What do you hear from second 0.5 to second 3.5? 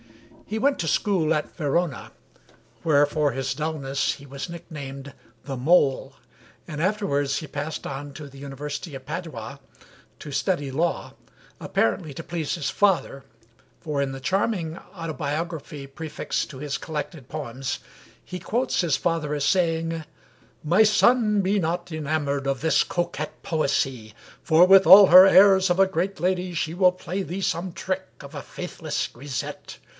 went to school at Verona, where for